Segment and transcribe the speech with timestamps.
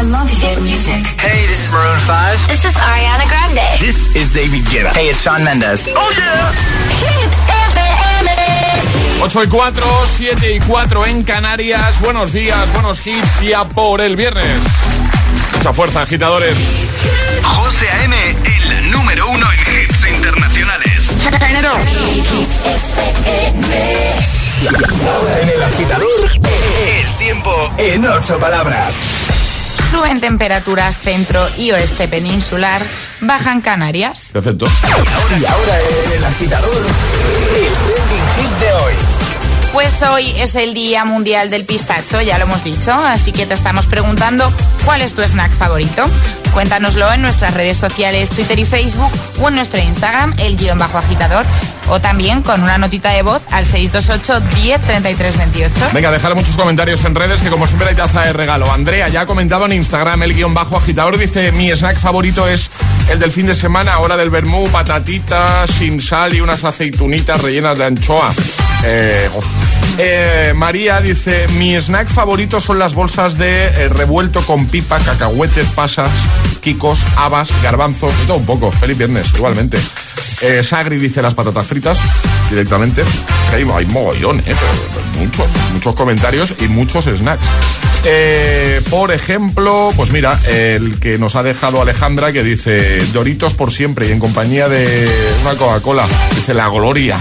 [0.00, 1.04] I love hit music.
[1.20, 2.48] Hey, this is Maroon 5.
[2.48, 3.60] This is Ariana Grande.
[3.84, 4.96] This is David Guetta.
[4.96, 5.88] Hey, it's Sean Mendes.
[5.92, 6.56] Oh yeah.
[7.04, 7.28] Hit
[7.76, 9.20] FM.
[9.20, 12.00] 8 y 4, 7 y 4 en Canarias.
[12.00, 14.64] Buenos días, buenos hits ya por el viernes.
[15.58, 16.56] Mucha fuerza, agitadores.
[17.42, 21.12] José A.M., el número uno en hits internacionales.
[25.06, 26.30] Ahora en el agitador,
[26.86, 28.94] El tiempo en ocho palabras.
[29.90, 32.80] Suben temperaturas centro y oeste peninsular,
[33.20, 34.28] bajan Canarias.
[34.32, 34.66] Perfecto.
[34.66, 35.78] Y ahora
[36.14, 38.92] el agitador, el trending hit de hoy.
[39.72, 43.54] Pues hoy es el Día Mundial del Pistacho, ya lo hemos dicho, así que te
[43.54, 44.52] estamos preguntando
[44.84, 46.06] cuál es tu snack favorito.
[46.52, 50.98] Cuéntanoslo en nuestras redes sociales, Twitter y Facebook o en nuestro Instagram, el guion bajo
[50.98, 51.44] agitador,
[51.88, 55.74] o también con una notita de voz al 628 10 33 28.
[55.92, 58.70] Venga, dejar muchos comentarios en redes que como siempre hay taza de regalo.
[58.72, 61.18] Andrea ya ha comentado en Instagram el guion bajo agitador.
[61.18, 62.70] Dice, mi snack favorito es
[63.10, 67.78] el del fin de semana, hora del vermú, patatitas sin sal y unas aceitunitas rellenas
[67.78, 68.32] de anchoa.
[68.84, 69.28] Eh.
[69.98, 75.66] Eh, María dice, mi snack favorito son las bolsas de eh, revuelto con pipa, cacahuetes,
[75.74, 76.10] pasas,
[76.60, 78.70] quicos, habas, garbanzos, y todo un poco.
[78.70, 79.78] Feliz viernes, igualmente.
[80.42, 81.98] Eh, Sagri dice las patatas fritas
[82.48, 83.04] directamente.
[83.52, 84.54] Hay, mogollón, ¿eh?
[85.18, 87.44] Muchos, muchos comentarios y muchos snacks.
[88.04, 93.70] Eh, por ejemplo, pues mira, el que nos ha dejado Alejandra que dice Doritos por
[93.70, 95.10] siempre y en compañía de
[95.42, 96.06] una Coca-Cola.
[96.34, 97.18] Dice la gloria.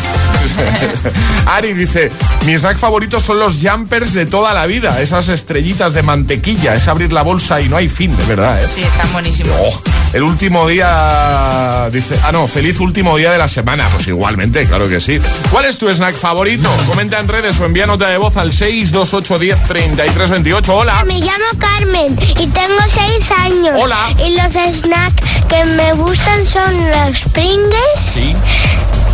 [1.45, 2.11] Ari dice,
[2.45, 6.88] mi snack favorito son los jumpers de toda la vida, esas estrellitas de mantequilla, es
[6.88, 8.67] abrir la bolsa y no hay fin, de verdad, ¿eh?
[8.73, 9.55] Sí, están buenísimos.
[9.59, 9.81] Oh,
[10.13, 14.88] el último día, dice, ah no, feliz último día de la semana, pues igualmente, claro
[14.89, 15.19] que sí.
[15.52, 16.67] ¿Cuál es tu snack favorito?
[16.88, 20.69] Comenta en redes o envía nota de voz al 628103328.
[20.69, 21.03] Hola.
[21.05, 23.75] Me llamo Carmen y tengo seis años.
[23.83, 23.97] Hola.
[24.25, 28.35] Y los snacks que me gustan son los Pringles Sí,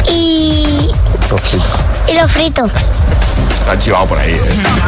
[0.07, 0.89] y,
[2.07, 2.72] y los fritos.
[3.63, 4.41] se han chivado por ahí, ¿eh?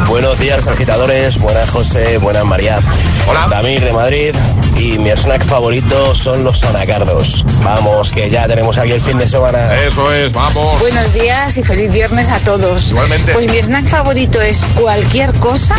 [0.08, 1.38] Buenos días, agitadores.
[1.40, 2.18] Buenas, José.
[2.18, 2.80] Buenas, María.
[3.28, 3.48] Hola.
[3.50, 4.36] Damir de Madrid.
[4.80, 7.46] Y mi snack favorito son los anacardos.
[7.64, 9.76] Vamos, que ya tenemos aquí el fin de semana.
[9.82, 10.80] Eso es, vamos.
[10.80, 12.92] Buenos días y feliz viernes a todos.
[12.92, 13.34] Igualmente.
[13.34, 15.76] Pues mi snack favorito es cualquier cosa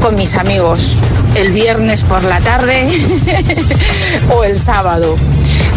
[0.00, 0.96] con mis amigos.
[1.34, 2.88] El viernes por la tarde
[4.36, 5.16] o el sábado.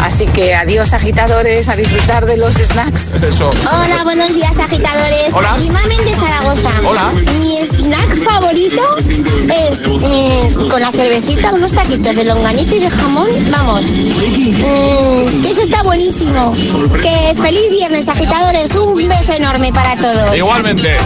[0.02, 3.14] Así que adiós agitadores, a disfrutar de los snacks.
[3.22, 3.50] Eso.
[3.62, 5.32] Hola, buenos días, agitadores.
[5.32, 5.52] Hola.
[5.52, 6.70] Aquí Mamen de Zaragoza.
[6.84, 7.12] Hola.
[7.40, 13.28] Mi snack favorito es mm, con la cervecita unos taquitos de longaniza y de jamón.
[13.50, 16.54] Vamos, mm, que eso está buenísimo.
[17.02, 18.74] Que feliz viernes, agitadores.
[18.76, 20.36] Un beso enorme para todos.
[20.36, 20.96] Igualmente.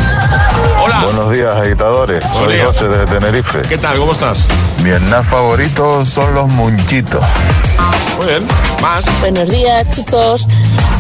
[0.83, 1.05] Hola.
[1.05, 2.25] Buenos días, agitadores.
[2.37, 2.59] Soy.
[2.59, 3.63] José desde Tenerife.
[3.69, 3.99] ¿Qué tal?
[3.99, 4.47] ¿Cómo estás?
[4.83, 7.23] Mi snack favorito son los munchitos.
[8.17, 8.47] Muy bien.
[8.81, 9.05] Más.
[9.21, 10.47] Buenos días, chicos.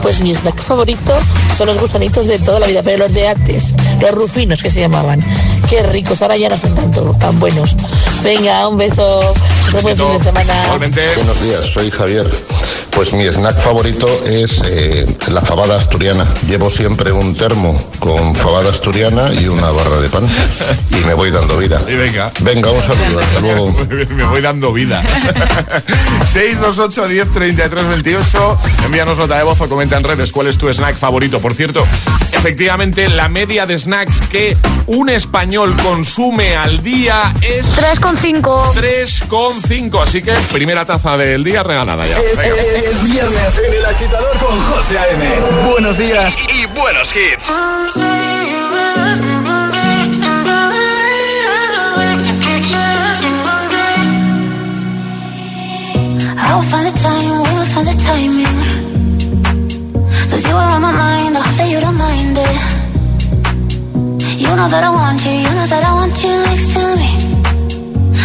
[0.02, 1.14] Pues mi snack favorito
[1.56, 4.80] son los gusanitos de toda la vida, pero los de antes, los rufinos que se
[4.80, 5.22] llamaban.
[5.68, 7.76] Qué ricos, ahora ya no son tanto tan buenos.
[8.22, 9.20] Venga, un beso.
[9.74, 10.64] Un buen fin de semana.
[10.64, 11.02] Igualmente.
[11.16, 12.28] Buenos días, soy Javier.
[12.90, 16.26] Pues mi snack favorito es eh, la fabada asturiana.
[16.46, 20.26] Llevo siempre un termo con fabada asturiana y una barra de pan.
[20.90, 21.80] Y me voy dando vida.
[21.88, 22.32] Y venga.
[22.40, 23.69] Venga, un saludo, hasta luego.
[24.10, 25.02] Me voy dando vida.
[26.24, 28.56] 628 10 33 28.
[28.86, 31.40] Envíanos nota de voz o comenta en redes cuál es tu snack favorito.
[31.40, 31.86] Por cierto,
[32.32, 38.72] efectivamente, la media de snacks que un español consume al día es 3,5.
[38.74, 40.02] 3,5.
[40.02, 42.18] Así que primera taza del día regalada ya.
[42.18, 42.54] Es, Venga.
[42.56, 45.24] es- es viernes en el agitador con José A.M.
[45.70, 46.34] Buenos días.
[46.52, 47.46] y buenos hits.
[56.50, 58.58] I will find the time, we will find the timing.
[60.30, 62.56] Cause you are on my mind, I hope that you don't mind it.
[64.42, 67.10] You know that I want you, you know that I want you next to me.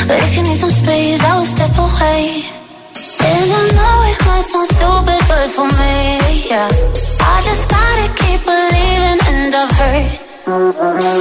[0.07, 2.23] But if you need some space, I will step away.
[3.29, 5.93] And I know it might sound stupid, but for me,
[6.49, 6.69] yeah.
[7.29, 10.05] I just gotta keep believing, and I've heard.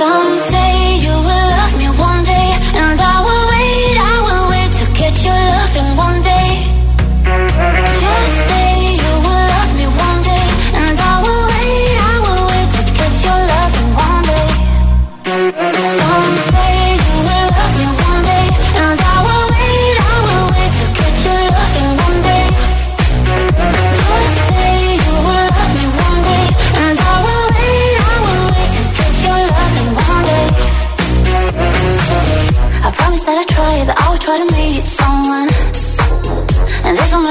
[0.01, 0.73] Some say
[1.05, 2.49] you will love me one day,
[2.81, 6.24] and I will wait, I will wait to get your love in one day.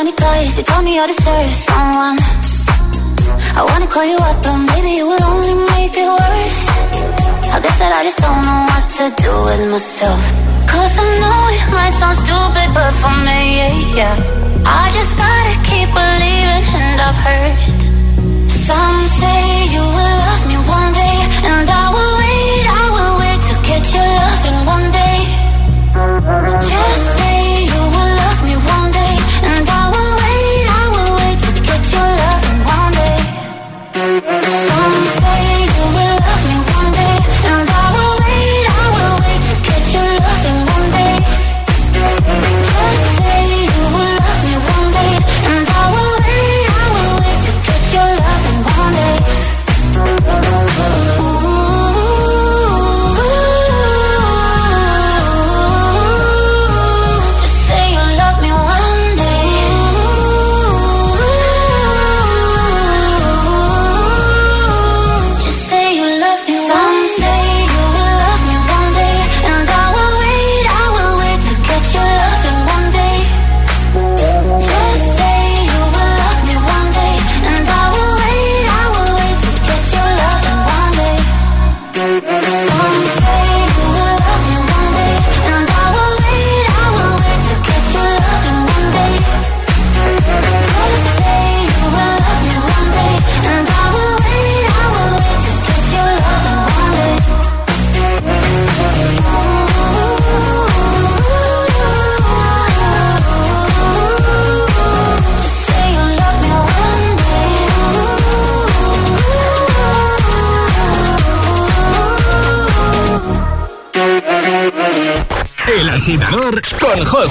[0.05, 2.17] Who told me I deserve someone.
[3.55, 6.61] I wanna call you up, but maybe it will only make it worse.
[7.55, 10.21] I guess that I just don't know what to do with myself.
[10.67, 14.15] Cause I know it might sound stupid, but for me, yeah, yeah.
[14.81, 17.55] I just gotta keep believing, and I've heard
[18.67, 19.39] some say
[19.71, 21.17] you will love me one day,
[21.47, 25.19] and I will wait, I will wait to get your loving one day.
[26.67, 27.22] Just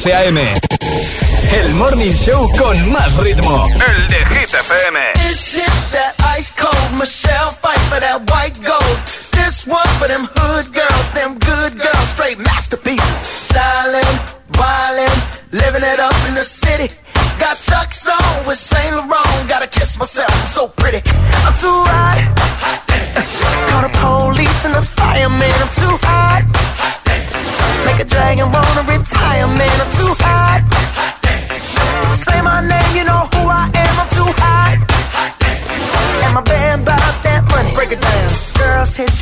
[0.03, 0.62] José A.M.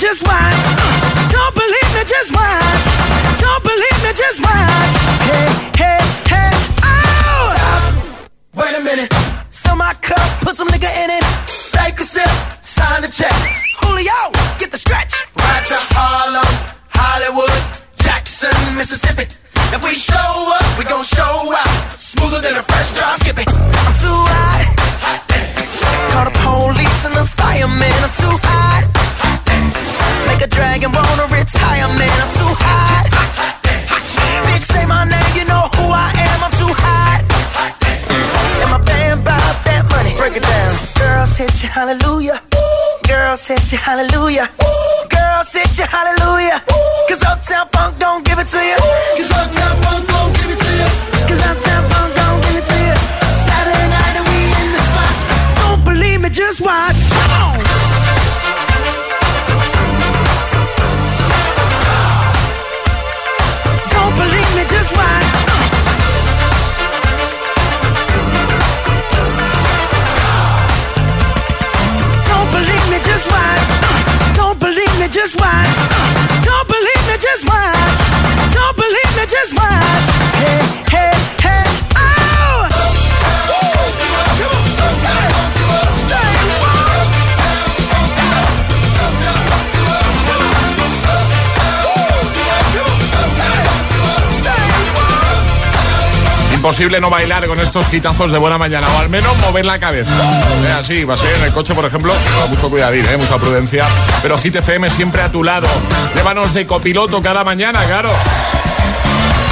[0.00, 0.56] Just watch.
[1.28, 2.84] Don't believe me, just watch.
[3.36, 4.92] Don't believe me, just watch.
[5.28, 6.50] Hey, hey, hey,
[6.80, 7.52] oh!
[7.52, 7.82] Stop.
[8.56, 9.12] Wait a minute.
[9.50, 11.24] Fill my cup, put some nigga in it.
[11.76, 12.32] Take a sip,
[12.64, 13.36] sign the check.
[13.76, 15.12] Julio, get the stretch.
[15.36, 16.48] Right to Harlem,
[16.96, 17.60] Hollywood,
[17.96, 19.28] Jackson, Mississippi.
[19.68, 21.92] If we show up, we gon' show out.
[21.92, 23.46] Smoother than a fresh drop skipping.
[23.46, 24.64] I'm too hot.
[25.04, 25.20] hot
[26.08, 27.92] Call the police and the fireman.
[28.00, 28.99] I'm too hot.
[30.30, 32.16] Make a dragon wanna retire, man.
[32.22, 33.04] I'm too hot.
[34.46, 36.38] Bitch, say my name, you know who I am.
[36.46, 37.20] I'm too hot.
[38.62, 40.14] And my band bought that money.
[40.14, 40.70] Break it down.
[41.02, 42.40] Girls hit you, hallelujah.
[43.08, 44.46] Girls hit you, hallelujah.
[45.10, 46.62] Girls hit you, hallelujah.
[47.10, 48.78] Cause Uptown Funk don't give it to you.
[49.18, 50.90] Cause Uptown Funk don't give it to you.
[51.26, 52.96] Cause Uptown Funk don't give it to you.
[53.50, 55.14] Saturday night and we in the spot.
[55.58, 57.09] Don't believe me, just watch.
[75.10, 75.66] just watch.
[76.44, 78.54] Don't believe me, just watch.
[78.54, 80.06] Don't believe me, just watch.
[80.38, 81.39] Hey, hey.
[96.70, 100.12] Imposible no bailar con estos quitazos de buena mañana, o al menos mover la cabeza.
[100.64, 102.14] Eh, así, va a ser en el coche, por ejemplo,
[102.48, 103.84] mucho cuidadín, eh, mucha prudencia.
[104.22, 105.66] Pero Hit FM siempre a tu lado.
[106.14, 108.10] Llévanos de copiloto cada mañana, claro.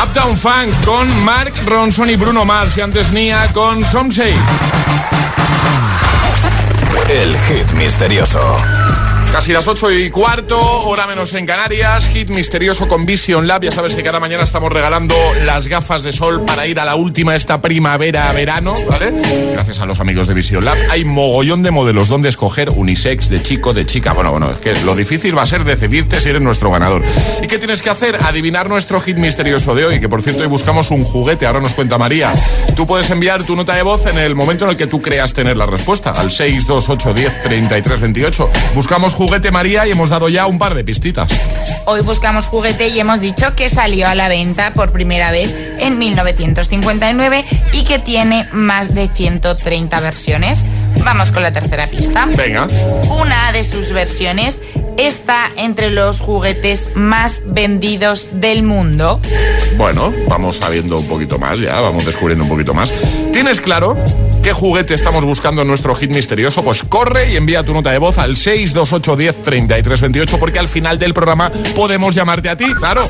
[0.00, 4.36] Uptown Funk con Mark Ronson y Bruno Mars y antes Nia con Somsey.
[7.08, 8.56] El hit misterioso.
[9.32, 13.62] Casi las 8 y cuarto, hora menos en Canarias, hit misterioso con Vision Lab.
[13.62, 16.96] Ya sabes que cada mañana estamos regalando las gafas de sol para ir a la
[16.96, 19.12] última esta primavera-verano, ¿vale?
[19.52, 20.76] Gracias a los amigos de Vision Lab.
[20.90, 24.12] Hay mogollón de modelos donde escoger unisex, de chico, de chica.
[24.12, 27.04] Bueno, bueno, es que lo difícil va a ser decidirte si eres nuestro ganador.
[27.42, 28.18] ¿Y qué tienes que hacer?
[28.24, 31.74] Adivinar nuestro hit misterioso de hoy, que por cierto hoy buscamos un juguete, ahora nos
[31.74, 32.32] cuenta María.
[32.74, 35.34] Tú puedes enviar tu nota de voz en el momento en el que tú creas
[35.34, 38.50] tener la respuesta, al 628 10 33 28.
[38.74, 41.32] Buscamos juguete María y hemos dado ya un par de pistitas.
[41.86, 45.98] Hoy buscamos juguete y hemos dicho que salió a la venta por primera vez en
[45.98, 50.66] 1959 y que tiene más de 130 versiones.
[51.04, 52.26] Vamos con la tercera pista.
[52.26, 52.68] Venga.
[53.10, 54.60] Una de sus versiones
[54.98, 59.20] está entre los juguetes más vendidos del mundo.
[59.76, 62.92] Bueno, vamos sabiendo un poquito más ya, vamos descubriendo un poquito más.
[63.32, 63.96] ¿Tienes claro
[64.42, 66.62] qué juguete estamos buscando en nuestro hit misterioso?
[66.62, 70.68] Pues corre y envía tu nota de voz al 628 10 33 28 porque al
[70.68, 73.08] final del programa podemos llamarte a ti, claro.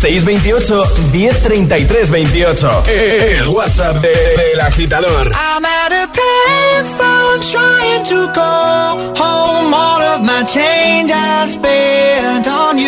[0.00, 2.82] 628 1033 28.
[2.86, 5.26] El WhatsApp de- del agitador.
[5.28, 9.74] I'm at a payphone trying to call home.
[9.74, 12.78] All of my change I spent on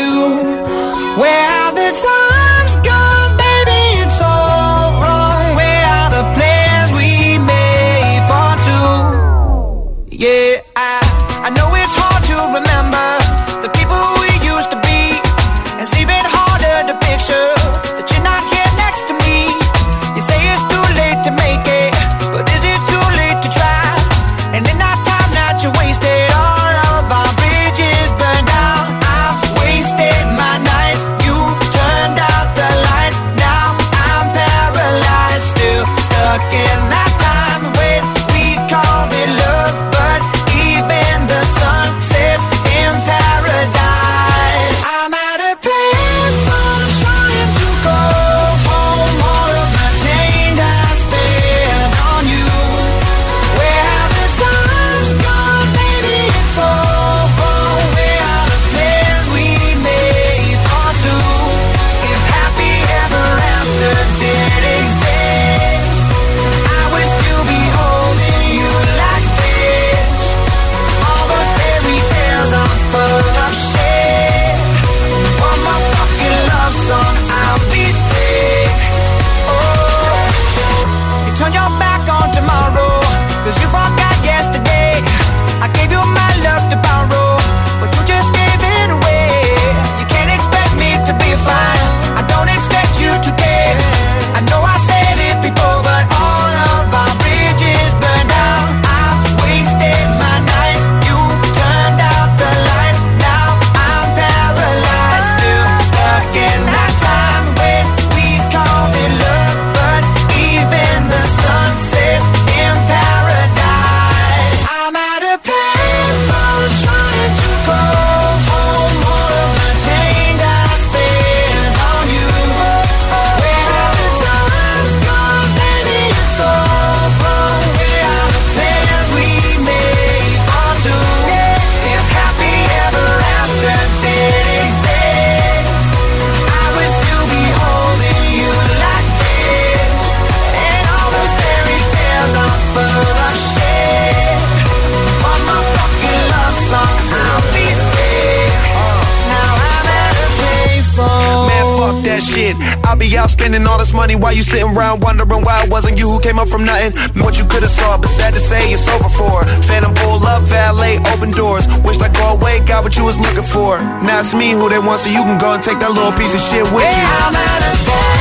[153.32, 156.38] spending all this money while you sitting around wondering why it wasn't you who came
[156.38, 156.92] up from nothing.
[157.24, 159.44] What you could have saw, but sad to say it's over for.
[159.64, 161.66] Phantom pull up, valet, open doors.
[161.84, 163.78] Wished I go away, got what you was looking for.
[164.04, 166.34] Now it's me who they want, so you can go and take that little piece
[166.34, 168.12] of shit with you.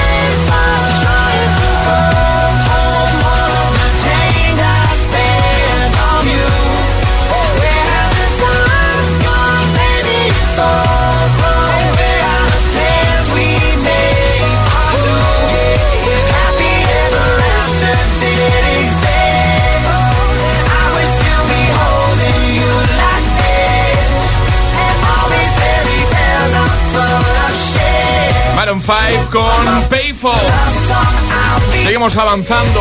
[28.87, 30.35] Maroon 5 con Payphone.
[31.83, 32.79] Seguimos avanzando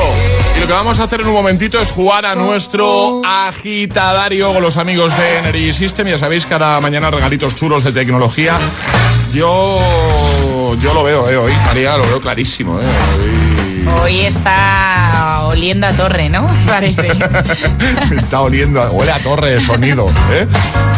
[0.57, 4.63] y lo que vamos a hacer en un momentito es jugar a nuestro agitadario con
[4.63, 6.09] los amigos de Energy System.
[6.09, 8.59] Ya sabéis, cada mañana regalitos chulos de tecnología.
[9.33, 12.81] Yo, yo lo veo, eh, hoy, María, lo veo clarísimo.
[12.81, 14.21] Eh, hoy...
[14.21, 16.47] está oliendo a torre, ¿no?
[16.67, 17.09] Parece.
[18.15, 20.47] está oliendo, huele a torre de sonido, ¿eh?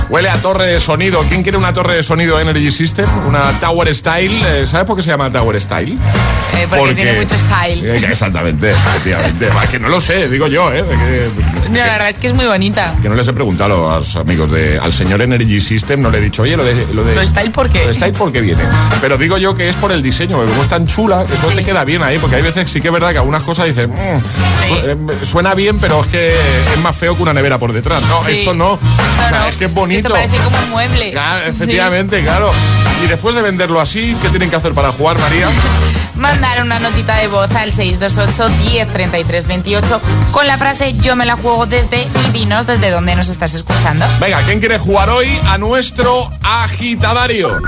[0.09, 1.25] Huele a torre de sonido.
[1.29, 3.07] ¿Quién quiere una torre de sonido Energy System?
[3.27, 4.43] Una Tower Style.
[4.47, 5.93] Eh, ¿Sabes por qué se llama Tower Style?
[5.93, 7.83] Eh, porque, tiene mucho style.
[7.93, 9.49] Eh, exactamente, efectivamente.
[9.71, 10.85] que no lo sé, digo yo, ¿eh?
[11.69, 12.95] no, la verdad es que es muy bonita.
[13.03, 14.79] Que no les he preguntado a los amigos de.
[14.79, 16.87] Al señor Energy System, no le he dicho, oye, lo de.
[16.93, 17.87] Lo, de, style, ¿por qué?
[17.87, 18.63] Lo style, ¿por qué viene?
[19.01, 21.65] Pero digo yo que es por el diseño, porque como es tan chula, eso te
[21.65, 25.25] queda bien ahí, porque hay veces sí que es verdad que algunas cosas dicen, mm,
[25.25, 26.35] suena bien, pero es que
[26.75, 28.03] es más feo que una nevera por detrás.
[28.03, 28.73] No, esto no.
[28.73, 29.92] o sea, es que es bonito.
[29.97, 31.15] Esto parece como un mueble.
[31.47, 32.53] efectivamente, claro.
[33.05, 35.49] Y después de venderlo así, ¿qué tienen que hacer para jugar, María?
[36.15, 41.37] Mandar una notita de voz al 628 10 28 con la frase yo me la
[41.37, 44.05] juego desde y dinos desde dónde nos estás escuchando.
[44.21, 47.61] Venga, ¿quién quiere jugar hoy a nuestro agitadario?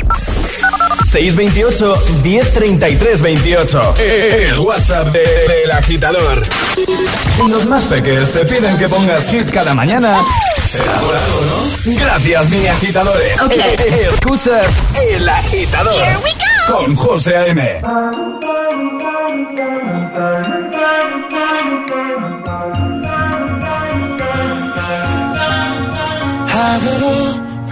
[1.11, 3.95] 628 1033 28.
[3.99, 6.43] El WhatsApp del agitador.
[7.45, 10.23] Y los más pequeños te piden que pongas hit cada mañana.
[10.79, 11.95] ¿No?
[11.97, 13.41] Gracias, mini agitadores.
[13.43, 13.77] Okay.
[14.09, 14.67] Escuchas
[15.13, 15.95] El Agitador.
[15.95, 16.77] Here we go.
[16.77, 17.81] Con José A.M.
[26.47, 27.44] Have it all.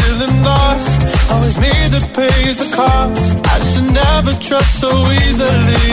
[0.00, 1.00] Feeling lost.
[1.30, 3.34] Always me that pays the cost.
[3.54, 4.90] I should never trust so
[5.22, 5.90] easily.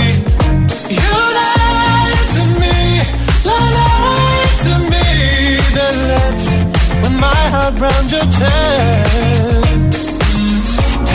[0.97, 2.79] You lied to me,
[3.49, 5.07] lied to me.
[5.77, 6.45] Then left
[7.03, 10.09] with my heart round your chest.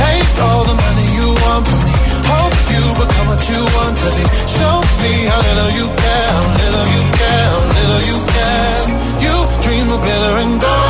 [0.01, 1.94] Take all the money you want from me.
[2.31, 4.25] Hope you become what you want to be.
[4.57, 8.83] Show me how little you care, little you care, little you care.
[9.25, 10.86] You dream of glitter and gold.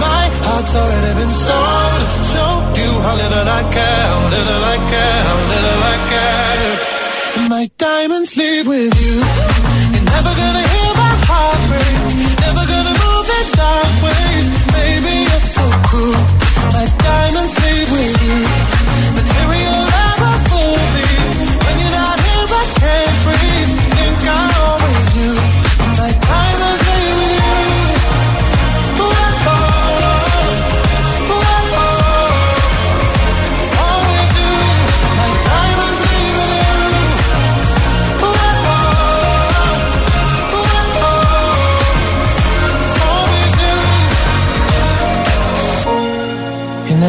[0.00, 2.02] My heart's already been sold.
[2.32, 7.48] Show you how little I care, how little I care, how little I care.
[7.48, 9.16] My diamonds leave with you.
[9.92, 11.96] You're never gonna hear my heart break.
[12.44, 14.46] Never gonna move in dark ways.
[14.78, 16.37] Baby, you're so cruel.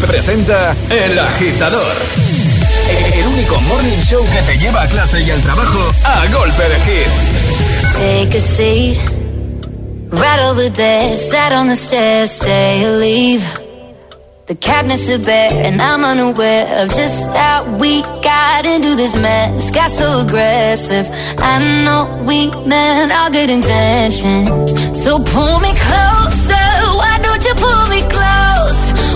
[0.00, 1.96] presenta El Agitador.
[3.14, 6.76] El único morning show que te lleva a clase y al trabajo a golpe de
[6.78, 7.44] hits.
[7.96, 8.98] Take a seat,
[10.10, 13.42] right over there, sat on the stairs, stay or leave.
[14.46, 19.70] The cabinets are bare, and I'm unaware of just how we got into this mess.
[19.70, 21.08] Got so aggressive.
[21.38, 24.48] I know we meant all good intentions.
[25.02, 26.66] So pull me closer.
[27.00, 28.83] Why don't you pull me close?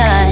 [0.00, 0.29] time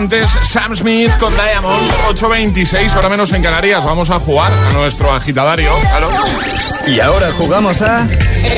[0.00, 3.84] antes Sam Smith con Diamonds 8.26, ahora menos en Canarias.
[3.84, 5.70] Vamos a jugar a nuestro agitadario.
[6.86, 8.08] Y ahora jugamos a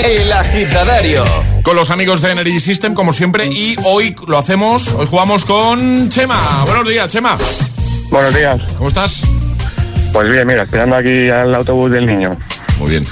[0.04, 1.24] El Agitadario.
[1.64, 6.08] Con los amigos de Energy System, como siempre, y hoy lo hacemos, hoy jugamos con
[6.10, 6.62] Chema.
[6.64, 7.36] Buenos días, Chema.
[8.08, 8.60] Buenos días.
[8.76, 9.22] ¿Cómo estás?
[10.12, 12.30] Pues bien, mira, esperando aquí al autobús del niño.
[12.78, 13.06] Muy bien.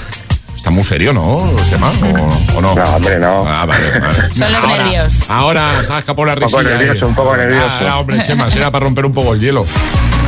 [0.61, 1.89] Está muy serio, ¿no, Chema?
[1.89, 2.75] ¿O, o no?
[2.75, 3.43] No, hombre, no.
[3.47, 4.29] Ah, vale, vale.
[4.35, 5.15] Son los ahora, nervios.
[5.27, 6.77] Ahora se ha escapado la Un poco risilla.
[6.77, 7.09] nervioso, ahí.
[7.09, 7.65] un poco nervioso.
[7.67, 9.65] Ah, no, hombre, Chema, será para romper un poco el hielo.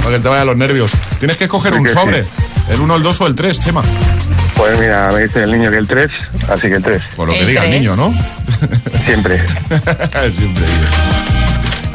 [0.02, 0.92] Para que te vayan los nervios.
[1.20, 2.24] Tienes que escoger Sí un que sobre.
[2.24, 2.30] sí.
[2.72, 3.84] El 1, el 2 o el 3, Chema.
[4.56, 6.10] Pues mira, me dice el niño que el 3,
[6.50, 7.04] así que el 3.
[7.16, 8.12] Por lo que El diga el niño, ¿no?
[9.06, 9.38] Siempre.
[10.36, 10.66] Siempre.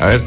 [0.00, 0.22] A ver.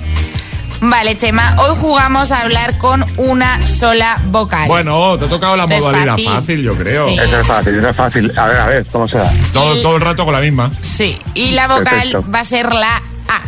[0.83, 4.67] Vale, Chema, hoy jugamos a hablar con una sola vocal.
[4.67, 6.25] Bueno, te ha tocado la Esto modalidad fácil.
[6.29, 6.63] fácil.
[6.63, 7.07] yo creo.
[7.07, 7.19] Sí.
[7.19, 8.33] Eso es fácil, eso es fácil.
[8.39, 9.31] A ver, a ver, ¿cómo será?
[9.53, 10.71] Todo, Y- todo el rato con la misma.
[10.81, 12.25] Sí, y la vocal Perfecto.
[12.33, 13.41] va a ser la A.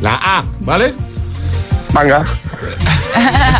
[0.00, 0.94] La A, ¿vale?
[1.92, 2.24] Manga.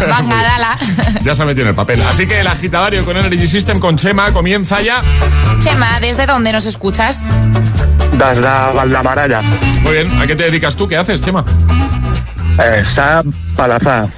[0.03, 0.79] Venga, dala.
[1.23, 2.03] Ya se ha metido en el papel.
[2.03, 5.03] Así que el agitadario con Energy System con Chema comienza ya.
[5.62, 7.19] Chema, ¿desde dónde nos escuchas?
[8.19, 9.40] Das la Valdamaraya.
[9.83, 10.21] Muy bien.
[10.21, 10.88] ¿A qué te dedicas tú?
[10.88, 11.45] ¿Qué haces, Chema?
[12.61, 13.23] Está
[13.57, 14.09] Palazá.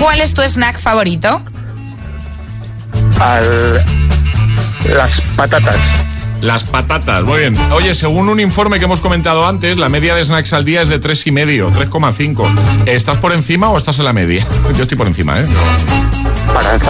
[0.00, 1.42] ¿Cuál es tu snack favorito?
[3.20, 3.84] Al.
[4.94, 5.76] Las patatas.
[6.42, 7.56] Las patatas, muy bien.
[7.72, 10.88] Oye, según un informe que hemos comentado antes, la media de snacks al día es
[10.90, 12.84] de 3,5, 3,5.
[12.86, 14.46] ¿Estás por encima o estás en la media?
[14.76, 15.46] Yo estoy por encima, ¿eh?
[16.52, 16.80] Para el.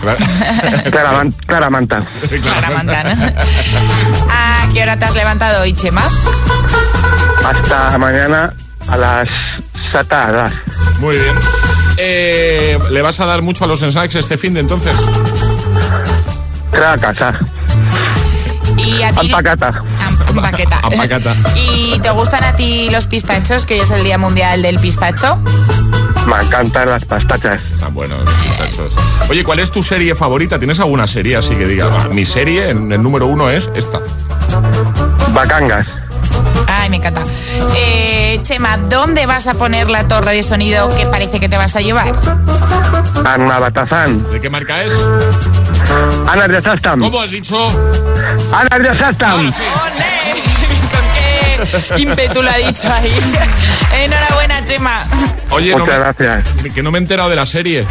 [0.00, 0.18] Claro.
[0.90, 2.00] Claraman- Claramanta.
[2.42, 3.32] Clara Mantana.
[4.30, 6.02] ¿A qué hora te has levantado hoy, Chema?
[7.44, 8.52] Hasta mañana
[8.90, 9.28] a las
[9.92, 10.52] satadas.
[11.00, 11.34] Muy bien.
[11.98, 14.96] Eh, ¿Le vas a dar mucho a los snacks este fin de entonces?
[16.70, 17.38] Creo a casa.
[18.76, 19.18] Y a ti...
[19.26, 19.68] Ampacata.
[19.68, 20.78] Am- Ampaqueta.
[20.82, 21.34] Ampacata.
[21.56, 25.36] ¿Y te gustan a ti los pistachos, que hoy es el Día Mundial del Pistacho?
[26.26, 27.62] Me encantan las pastachas.
[27.72, 28.94] Están buenos los pistachos.
[29.30, 30.58] Oye, ¿cuál es tu serie favorita?
[30.58, 34.00] ¿Tienes alguna serie así que digas, "Ah, mi serie, en el número uno es esta?
[35.32, 35.86] Bacangas.
[36.88, 37.22] Ay, me encanta.
[37.76, 41.76] Eh, Chema, ¿dónde vas a poner la torre de sonido que parece que te vas
[41.76, 42.14] a llevar?
[43.26, 44.26] Ana Batazán.
[44.30, 44.94] ¿De qué marca es?
[46.26, 46.98] Ana de Sastam.
[46.98, 47.56] ¿Cómo has dicho?
[48.50, 49.32] Ana de Sastam.
[49.32, 49.62] Ahora sí.
[51.72, 51.86] ¡Ole!
[51.88, 53.12] ¿Con qué ímpetu lo ha dicho ahí?
[53.92, 55.06] Enhorabuena, Chema.
[55.50, 56.72] Oye, no Muchas me- gracias.
[56.74, 57.84] que no me he enterado de la serie.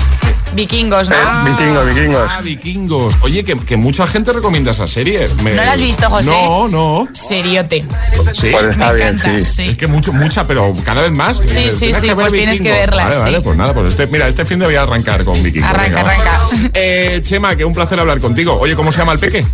[0.54, 1.16] Vikingos, ¿no?
[1.46, 2.30] Vikingos, vikingos.
[2.32, 3.16] Ah, vikingos.
[3.22, 5.28] Oye, que, que mucha gente recomienda esa serie.
[5.44, 6.30] Me- ¿No la has visto, José?
[6.30, 7.08] No, no.
[7.14, 7.82] Seriote.
[7.82, 8.50] Sí.
[8.52, 9.46] Pues está Me bien, encanta, sí.
[9.46, 9.70] sí.
[9.70, 11.38] Es que mucho, mucha, pero cada vez más.
[11.38, 12.80] Sí, sí, "Tienes sí, pues tienes que Vikingos".
[12.80, 13.22] verla, Vale, sí.
[13.22, 15.70] vale, pues nada, pues este, mira, este fin de voy a arrancar con Vikingos.
[15.70, 16.40] Arranca, Venga, arranca.
[16.74, 18.58] Eh, Chema, que un placer hablar contigo.
[18.60, 19.46] Oye, ¿cómo se llama el peque?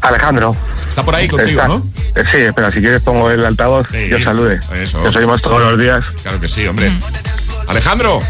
[0.00, 0.54] Alejandro.
[0.94, 1.82] Está por ahí contigo, Está- ¿no?
[2.14, 3.98] Eh, Sí, pero si quieres pongo el altavoz Sí.
[4.10, 4.60] y os salude.
[4.80, 5.00] Eso.
[5.02, 6.04] Nos oímos todos los días.
[6.22, 6.92] Claro que sí, hombre.
[7.66, 8.22] Alejandro,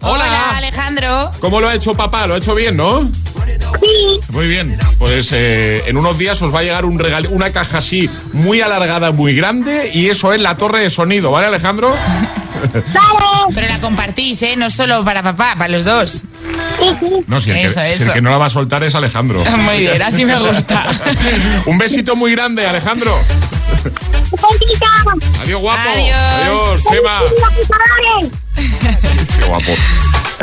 [0.00, 1.30] Hola, Alejandro.
[1.38, 2.26] ¿cómo lo ha hecho papá?
[2.26, 3.00] ¿Lo ha hecho bien, no?
[3.80, 4.20] Sí.
[4.30, 4.76] Muy bien.
[4.98, 8.60] Pues eh, en unos días os va a llegar un regalo, una caja así muy
[8.60, 11.94] alargada, muy grande, y eso es la torre de sonido, ¿vale, Alejandro?
[13.54, 14.56] Pero la compartís, ¿eh?
[14.56, 16.24] No solo para papá, para los dos.
[17.26, 19.44] No, si el, Eso, que, si el que no la va a soltar es Alejandro.
[19.44, 20.86] Muy bien, así me gusta.
[21.66, 23.16] un besito muy grande, Alejandro.
[25.40, 25.88] Adiós, guapo.
[25.88, 26.16] Adiós.
[26.16, 27.20] Adiós, Chema.
[29.38, 29.72] Qué guapo.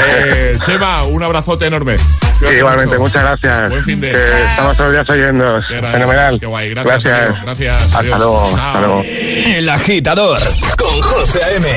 [0.05, 1.95] Eh, Chema, un abrazote enorme.
[2.41, 3.01] Igualmente, mucho.
[3.01, 3.69] muchas gracias.
[3.69, 4.11] Buen fin de.
[4.11, 5.61] Que estamos todos los días oyendo.
[5.63, 6.39] Fenomenal.
[6.39, 7.03] Qué guay, gracias.
[7.03, 7.27] Gracias.
[7.29, 7.81] amigo, gracias.
[7.83, 8.17] Hasta Adiós.
[8.19, 8.51] luego.
[8.55, 8.65] Chao.
[8.65, 9.01] Hasta luego.
[9.03, 10.39] El agitador
[10.77, 11.67] con José A.M.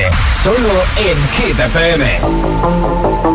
[0.43, 3.34] Solo en Hit FM.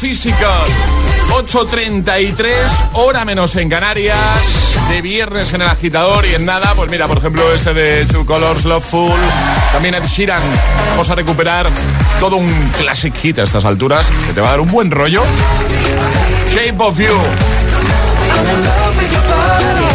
[0.00, 0.66] Physical.
[1.42, 2.44] 8.33,
[2.94, 4.16] hora menos en Canarias.
[4.88, 8.24] de viernes en el agitador y en nada, pues mira, por ejemplo, ese de Two
[8.24, 9.20] Colors Love Full,
[9.72, 10.42] también Ed Sheeran.
[10.88, 11.68] Vamos a recuperar
[12.18, 15.22] todo un classic hit a estas alturas que te va a dar un buen rollo.
[16.48, 17.18] Shape of You.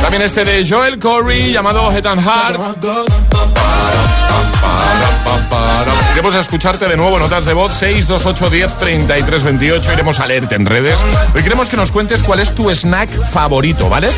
[0.03, 2.59] También este de Joel Corey llamado Head and Heart.
[6.13, 9.93] Iremos a escucharte de nuevo, notas de voz 628 10 33 28.
[9.93, 10.97] Iremos a leerte en redes.
[11.35, 14.09] Hoy queremos que nos cuentes cuál es tu snack favorito, ¿vale?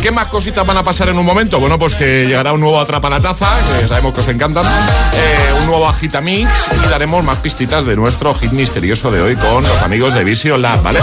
[0.00, 1.60] ¿Qué más cositas van a pasar en un momento?
[1.60, 3.48] Bueno, pues que llegará un nuevo Atrapa la Taza,
[3.80, 4.64] que sabemos que os encantan.
[4.64, 6.50] eh, un nuevo Agitamix
[6.84, 10.62] y daremos más pistitas de nuestro hit misterioso de hoy con los amigos de Vision
[10.62, 11.00] Lab, ¿vale?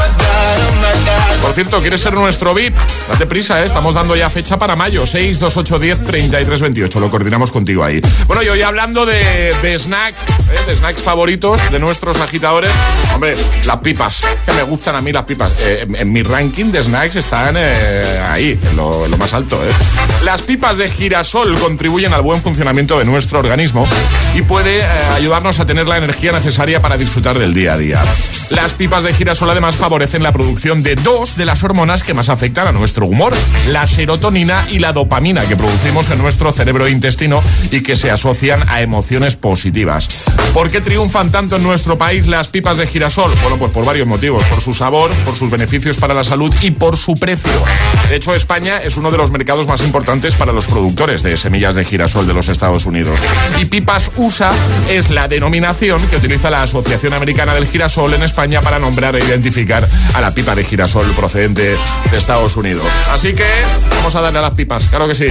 [1.41, 2.75] Por cierto, ¿quieres ser nuestro VIP?
[3.09, 3.65] Date prisa, ¿eh?
[3.65, 6.99] estamos dando ya fecha para mayo, 6, 2, 8, 10, 33, 28.
[6.99, 8.01] Lo coordinamos contigo ahí.
[8.27, 10.59] Bueno, y hoy hablando de, de snack, ¿eh?
[10.67, 12.71] de snacks favoritos de nuestros agitadores.
[13.13, 15.51] Hombre, las pipas, que me gustan a mí las pipas.
[15.61, 19.59] Eh, en, mi ranking de snacks están eh, ahí, en lo, en lo más alto.
[19.65, 19.71] ¿eh?
[20.23, 23.87] Las pipas de girasol contribuyen al buen funcionamiento de nuestro organismo
[24.35, 28.03] y puede ayudarnos a tener la energía necesaria para disfrutar del día a día.
[28.49, 32.29] Las pipas de girasol además favorecen la producción de dos de las hormonas que más
[32.29, 33.33] afectan a nuestro humor,
[33.69, 37.41] la serotonina y la dopamina que producimos en nuestro cerebro e intestino
[37.71, 40.07] y que se asocian a emociones positivas.
[40.53, 43.31] ¿Por qué triunfan tanto en nuestro país las pipas de girasol?
[43.41, 46.71] Bueno, pues por varios motivos, por su sabor, por sus beneficios para la salud y
[46.71, 47.51] por su precio.
[48.09, 51.75] De hecho, España es uno de los mercados más importantes para los productores de semillas
[51.75, 53.21] de girasol de los Estados Unidos.
[53.61, 54.51] Y Pipas USA
[54.89, 59.23] es la denominación que utiliza la Asociación Americana del Girasol en España para nombrar e
[59.23, 61.77] identificar a la pipa de girasol procedente
[62.11, 62.87] de Estados Unidos.
[63.09, 63.47] Así que
[63.95, 65.27] vamos a darle a las pipas, claro que sí.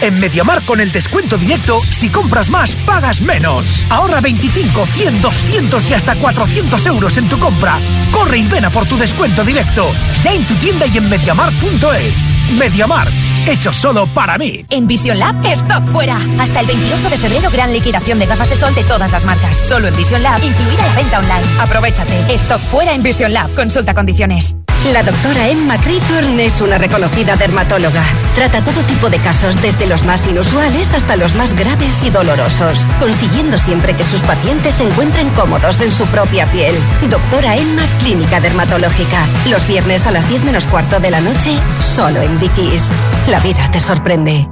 [0.00, 3.84] En Mediamar con el descuento directo, si compras más, pagas menos.
[3.90, 7.78] Ahorra 25, 100, 200 y hasta 400 euros en tu compra.
[8.12, 9.90] Corre y ven por tu descuento directo.
[10.22, 12.24] Ya en tu tienda y en mediamar.es.
[12.58, 13.08] Mediamar,
[13.46, 14.64] hecho solo para mí.
[14.70, 16.20] En Vision Lab, stock fuera.
[16.38, 19.58] Hasta el 28 de febrero, gran liquidación de gafas de sol de todas las marcas.
[19.66, 21.60] Solo en Vision Lab, incluida la venta online.
[21.60, 22.34] Aprovechate.
[22.34, 23.54] Stock fuera en Vision Lab.
[23.54, 24.54] Consulta condiciones.
[24.92, 28.04] La doctora Emma Crithorn es una reconocida dermatóloga.
[28.36, 32.86] Trata todo tipo de casos, desde los más inusuales hasta los más graves y dolorosos,
[33.00, 36.74] consiguiendo siempre que sus pacientes se encuentren cómodos en su propia piel.
[37.10, 39.26] Doctora Emma Clínica Dermatológica.
[39.50, 42.88] Los viernes a las 10 menos cuarto de la noche, solo en Dickies.
[43.28, 44.48] La vida te sorprende.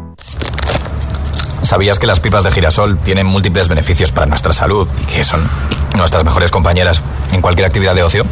[1.62, 5.48] ¿Sabías que las pipas de girasol tienen múltiples beneficios para nuestra salud y que son
[5.96, 8.26] nuestras mejores compañeras en cualquier actividad de ocio?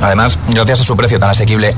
[0.00, 1.74] Además, gracias a su precio tan asequible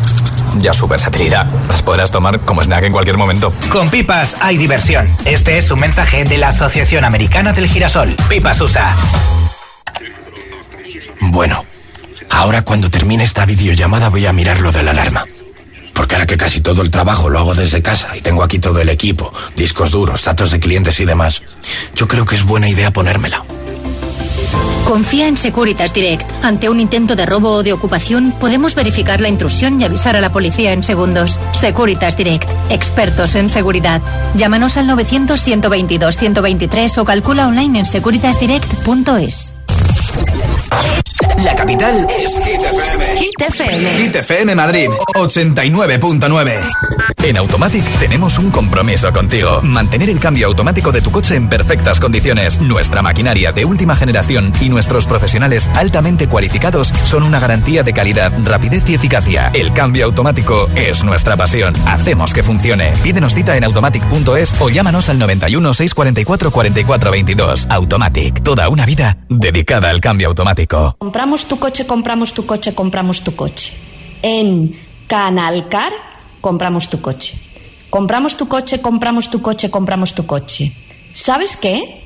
[0.60, 3.52] y a su versatilidad, las podrás tomar como snack en cualquier momento.
[3.70, 5.08] Con pipas hay diversión.
[5.24, 8.14] Este es un mensaje de la Asociación Americana del Girasol.
[8.28, 8.96] Pipas USA.
[11.20, 11.64] Bueno,
[12.28, 15.24] ahora cuando termine esta videollamada voy a mirar lo de la alarma.
[15.94, 18.80] Porque ahora que casi todo el trabajo lo hago desde casa y tengo aquí todo
[18.80, 21.42] el equipo, discos duros, datos de clientes y demás,
[21.94, 23.44] yo creo que es buena idea ponérmela.
[24.84, 26.28] Confía en Securitas Direct.
[26.42, 30.20] Ante un intento de robo o de ocupación, podemos verificar la intrusión y avisar a
[30.20, 31.40] la policía en segundos.
[31.60, 32.50] Securitas Direct.
[32.70, 34.02] Expertos en seguridad.
[34.34, 39.59] Llámanos al 900-122-123 o calcula online en securitasdirect.es.
[41.44, 43.16] La capital es Hit FM.
[43.16, 43.90] Hit FM.
[43.94, 46.54] Hit FM Madrid 89.9.
[47.22, 49.60] En Automatic tenemos un compromiso contigo.
[49.62, 52.60] Mantener el cambio automático de tu coche en perfectas condiciones.
[52.60, 58.32] Nuestra maquinaria de última generación y nuestros profesionales altamente cualificados son una garantía de calidad,
[58.44, 59.50] rapidez y eficacia.
[59.54, 61.74] El cambio automático es nuestra pasión.
[61.86, 62.92] Hacemos que funcione.
[63.02, 67.66] Pídenos cita en automatic.es o llámanos al 91 644 44 22.
[67.70, 68.42] Automatic.
[68.42, 70.96] Toda una vida dedicada al cambio automático.
[70.98, 73.72] Compramos tu coche, compramos tu coche, compramos tu coche.
[74.22, 74.74] En
[75.06, 75.92] Canalcar
[76.40, 77.34] compramos tu coche.
[77.90, 80.72] Compramos tu coche, compramos tu coche, compramos tu coche.
[81.12, 82.04] ¿Sabes qué?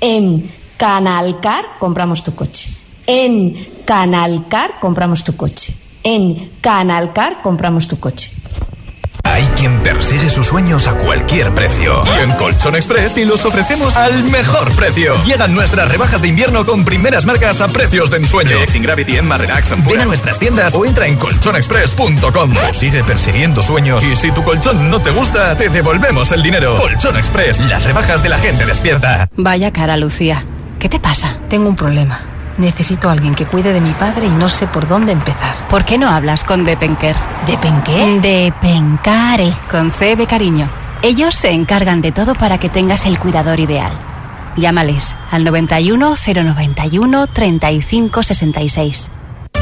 [0.00, 2.68] En Canalcar compramos tu coche.
[3.06, 3.54] En
[3.86, 5.72] Canalcar compramos tu coche.
[6.02, 8.30] En Canalcar compramos tu coche.
[9.34, 12.04] Hay quien persigue sus sueños a cualquier precio.
[12.06, 15.12] Y en Colchón Express te los ofrecemos al mejor precio.
[15.24, 18.50] Llegan nuestras rebajas de invierno con primeras marcas a precios de ensueño.
[18.50, 22.54] Relaxing Gravity, Emma Relax, Ven a nuestras tiendas o entra en colchonexpress.com.
[22.70, 26.76] O sigue persiguiendo sueños y si tu colchón no te gusta, te devolvemos el dinero.
[26.76, 29.28] Colchón Express, las rebajas de la gente despierta.
[29.36, 30.44] Vaya cara, Lucía.
[30.78, 31.38] ¿Qué te pasa?
[31.48, 32.20] Tengo un problema.
[32.58, 35.54] Necesito a alguien que cuide de mi padre y no sé por dónde empezar.
[35.68, 37.16] ¿Por qué no hablas con Depenker?
[37.46, 38.20] ¿Depenqué?
[38.20, 39.52] Depencare.
[39.70, 40.68] Con C de cariño.
[41.02, 43.92] Ellos se encargan de todo para que tengas el cuidador ideal.
[44.56, 49.10] Llámales al 91 091 35 66.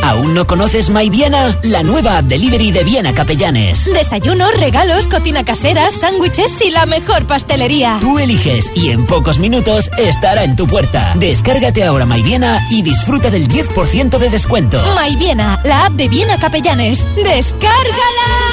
[0.03, 1.57] ¿Aún no conoces My Viena?
[1.63, 3.89] La nueva app delivery de Viena Capellanes.
[3.93, 7.99] Desayunos, regalos, cocina casera, sándwiches y la mejor pastelería.
[8.01, 11.15] Tú eliges y en pocos minutos estará en tu puerta.
[11.17, 14.83] Descárgate ahora My Viena y disfruta del 10% de descuento.
[15.01, 17.07] My Viena, la app de Viena Capellanes.
[17.17, 18.53] ¡Descárgala!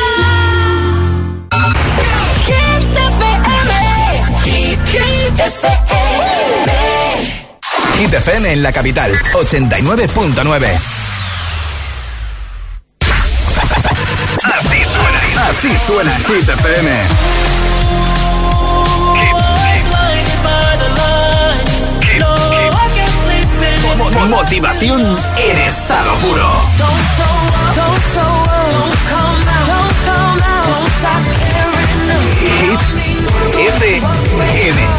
[7.97, 11.08] Hit FM en la capital, 89.9.
[15.49, 16.89] así suena Hit FM.
[23.97, 25.01] Mo- mo- Motivación
[25.37, 26.49] en estado puro.
[32.59, 32.79] Hit
[33.57, 34.98] FM.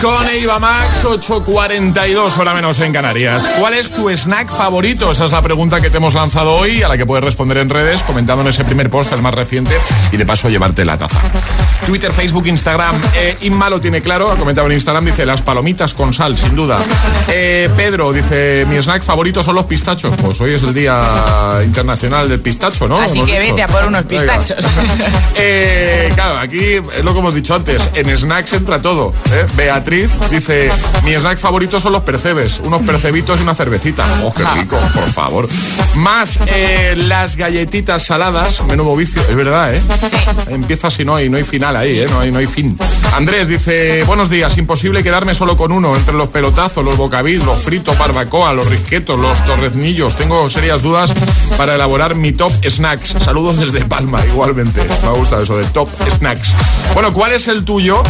[0.00, 3.50] con Eva Max, 8.42 hora menos en Canarias.
[3.58, 5.10] ¿Cuál es tu snack favorito?
[5.10, 7.68] Esa es la pregunta que te hemos lanzado hoy, a la que puedes responder en
[7.68, 9.76] redes, comentando en ese primer post, el más reciente,
[10.12, 11.18] y de paso llevarte la taza.
[11.86, 13.00] Twitter, Facebook, Instagram.
[13.16, 16.54] Eh, Inma lo tiene claro, ha comentado en Instagram, dice las palomitas con sal, sin
[16.54, 16.78] duda.
[17.28, 20.14] Eh, Pedro dice, mi snack favorito son los pistachos.
[20.16, 22.98] Pues hoy es el Día Internacional del Pistacho, ¿no?
[23.00, 23.54] Así que dicho.
[23.54, 24.58] vete a por unos pistachos.
[25.40, 27.90] Eh, claro, aquí es lo que hemos dicho antes.
[27.94, 29.14] En snacks entra todo.
[29.30, 29.46] ¿eh?
[29.88, 30.70] Beatriz dice:
[31.02, 32.60] Mi snack favorito son los percebes.
[32.62, 34.04] Unos percebitos y una cervecita.
[34.22, 35.48] Oh, qué rico, por favor.
[35.96, 38.62] Más eh, las galletitas saladas.
[38.64, 39.22] Menudo vicio.
[39.22, 39.82] Es verdad, ¿eh?
[40.48, 42.06] Empieza si no hay, no hay final ahí, ¿eh?
[42.10, 42.78] No hay, no hay fin.
[43.14, 44.58] Andrés dice: Buenos días.
[44.58, 45.96] Imposible quedarme solo con uno.
[45.96, 50.16] Entre los pelotazos, los bocavid, los fritos, barbacoa, los risquetos, los torreznillos.
[50.16, 51.14] Tengo serias dudas
[51.56, 53.14] para elaborar mi top snacks.
[53.24, 54.86] Saludos desde Palma, igualmente.
[55.02, 56.52] Me ha gustado eso de top snacks.
[56.92, 58.02] Bueno, ¿cuál es el tuyo?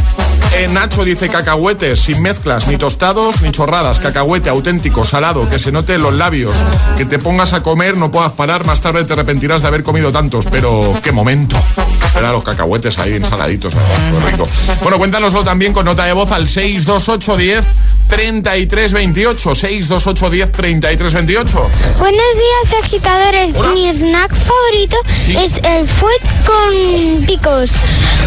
[0.54, 3.98] Eh, Nacho dice cacahuetes sin mezclas, ni tostados ni chorradas.
[3.98, 6.56] Cacahuete auténtico, salado, que se note en los labios.
[6.96, 8.64] Que te pongas a comer, no puedas parar.
[8.64, 10.46] Más tarde te arrepentirás de haber comido tantos.
[10.50, 11.56] Pero qué momento.
[12.16, 13.74] Era los cacahuetes ahí ensaladitos.
[13.74, 14.48] Qué rico.
[14.82, 17.64] Bueno, cuéntanoslo también con nota de voz al 628 10
[18.08, 19.54] 33 28.
[19.54, 21.70] 628 10 33 28.
[21.98, 23.52] Buenos días, agitadores.
[23.74, 24.96] Mi snack favorito
[25.28, 27.72] es el fuet con picos.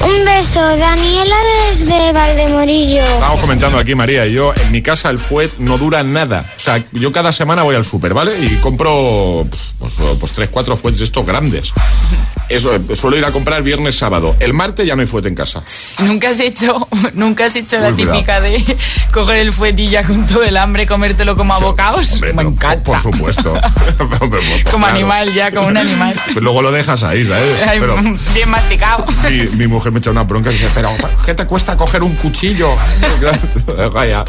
[0.04, 1.36] Un beso, Daniela
[1.68, 3.04] desde Valdemorillo.
[3.04, 6.46] Estamos comentando aquí, María y yo, en mi casa el fuet no dura nada.
[6.56, 8.38] O sea, yo cada semana voy al súper, ¿vale?
[8.40, 9.46] Y compro
[9.80, 11.74] pues, pues tres, cuatro fuets de estos grandes.
[12.52, 14.36] Eso, suelo ir a comprar viernes, sábado.
[14.40, 15.64] El martes ya no hay fuet en casa.
[16.00, 18.14] Nunca has hecho, nunca has hecho la cuidado.
[18.14, 18.78] típica de
[19.14, 22.20] coger el fuetilla con todo el hambre, comértelo como a bocaos.
[22.22, 22.84] Me encanta.
[22.84, 23.54] Por supuesto.
[24.32, 26.16] Pues, Como animal ya, como un animal.
[26.26, 27.56] Pues luego lo dejas ahí, ¿sabes?
[27.80, 27.98] Pero
[28.34, 29.06] Bien masticado.
[29.30, 30.90] mi, mi mujer me echa una bronca y dice, pero
[31.26, 32.70] ¿qué te cuesta coger un cuchillo?
[33.78, 34.26] Deja ya.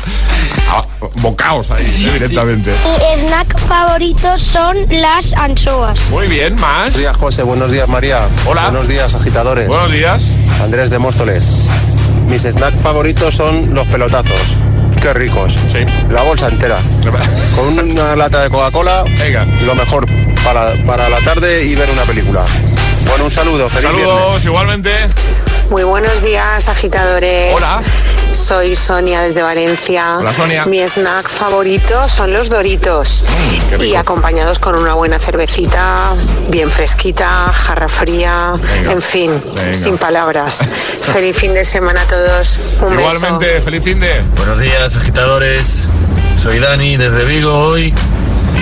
[0.71, 0.85] Ah,
[1.17, 2.73] Bocaos ahí, eh, directamente.
[2.85, 6.01] Mi snack favorito son las anchoas.
[6.11, 6.83] Muy bien, más.
[6.85, 7.43] Buenos días, José.
[7.43, 8.12] Buenos días, María.
[8.47, 8.65] Hola.
[8.65, 9.69] Buenos días, agitadores.
[9.69, 10.29] Buenos días.
[10.61, 11.49] Andrés de Móstoles.
[12.29, 14.57] Mis snacks favoritos son los pelotazos.
[15.01, 15.57] Qué ricos.
[15.69, 15.79] Sí.
[16.11, 16.77] La bolsa entera.
[17.57, 19.05] Con una lata de Coca-Cola.
[19.19, 19.47] Venga.
[19.65, 20.07] Lo mejor
[20.45, 22.45] para, para la tarde y ver una película.
[23.09, 23.69] Bueno, un saludo.
[23.71, 24.45] Feliz Saludos, viernes.
[24.45, 24.91] igualmente.
[25.73, 27.55] Muy buenos días, agitadores.
[27.57, 27.81] Hola.
[28.33, 30.19] Soy Sonia desde Valencia.
[30.19, 30.67] Hola, Sonia.
[30.67, 33.25] Mi snack favorito son los Doritos.
[33.71, 33.83] rico.
[33.83, 36.13] y acompañados con una buena cervecita,
[36.51, 38.93] bien fresquita, jarra fría, Venga.
[38.93, 39.73] en fin, Venga.
[39.73, 40.59] sin palabras.
[41.15, 42.59] Feliz fin de semana a todos.
[42.83, 43.09] Un beso.
[43.09, 44.21] Igualmente, feliz fin de.
[44.37, 45.89] Buenos días, agitadores.
[46.39, 47.95] Soy Dani desde Vigo hoy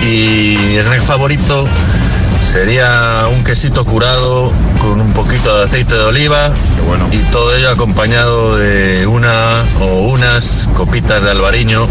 [0.01, 1.67] y mi snack favorito
[2.41, 6.51] sería un quesito curado con un poquito de aceite de oliva
[7.11, 11.87] y todo ello acompañado de una o unas copitas de albariño.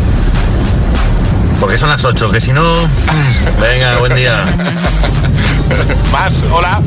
[1.61, 2.73] Porque son las 8, que si no...
[3.61, 4.45] Venga, buen día.
[6.13, 6.81] Más, hola.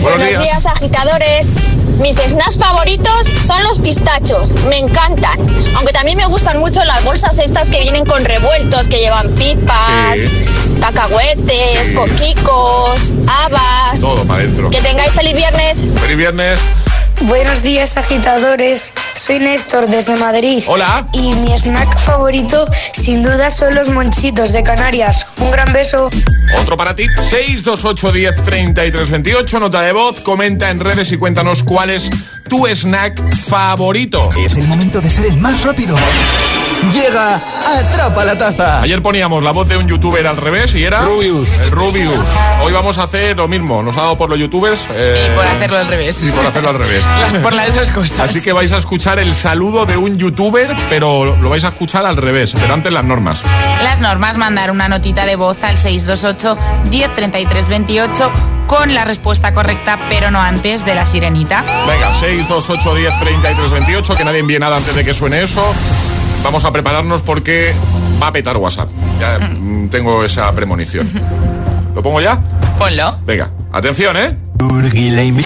[0.00, 0.66] Buenos días.
[0.66, 1.54] agitadores.
[2.00, 5.38] Mis snacks favoritos son los pistachos, me encantan.
[5.76, 10.18] Aunque también me gustan mucho las bolsas estas que vienen con revueltos, que llevan pipas,
[10.18, 10.69] Sí.
[10.80, 11.94] Cacahuetes, Sí.
[11.94, 14.00] coquicos, habas.
[14.00, 14.70] Todo para adentro.
[14.70, 15.84] Que tengáis feliz viernes.
[16.00, 16.60] Feliz viernes.
[17.22, 18.94] Buenos días, agitadores.
[19.14, 20.62] Soy Néstor desde Madrid.
[20.66, 21.06] Hola.
[21.12, 25.26] Y mi snack favorito, sin duda, son los monchitos de Canarias.
[25.38, 26.08] Un gran beso.
[26.58, 27.06] Otro para ti.
[27.28, 29.60] 628 10 33 28.
[29.60, 30.20] Nota de voz.
[30.22, 32.08] Comenta en redes y cuéntanos cuál es
[32.48, 34.30] tu snack favorito.
[34.38, 35.96] Es el momento de ser el más rápido.
[36.92, 37.36] Llega
[37.78, 38.80] Atrapa la Taza.
[38.80, 41.00] Ayer poníamos la voz de un youtuber al revés y era.
[41.02, 41.60] Rubius.
[41.60, 42.28] El Rubius.
[42.62, 43.82] Hoy vamos a hacer lo mismo.
[43.82, 44.86] Nos ha dado por los youtubers.
[44.90, 46.22] eh, Y por hacerlo al revés.
[46.22, 47.04] y por hacerlo al revés.
[47.42, 48.18] Por las dos cosas.
[48.18, 52.04] Así que vais a escuchar el saludo de un youtuber, pero lo vais a escuchar
[52.06, 53.42] al revés, pero antes las normas.
[53.82, 56.58] Las normas, mandar una notita de voz al 628
[56.90, 58.32] 1033 28
[58.66, 61.64] con la respuesta correcta, pero no antes de la sirenita.
[61.86, 65.62] Venga, 628 10 33 28, que nadie envíe nada antes de que suene eso.
[66.42, 67.74] Vamos a prepararnos porque
[68.22, 68.88] va a petar WhatsApp.
[69.20, 71.10] Ya mm, tengo esa premonición.
[71.94, 72.42] ¿Lo pongo ya?
[72.78, 73.18] Ponlo.
[73.26, 74.36] Venga, atención, ¿eh?